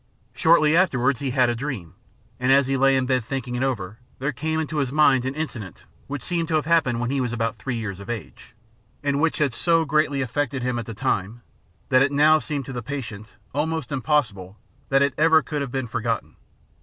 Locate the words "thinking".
3.23-3.53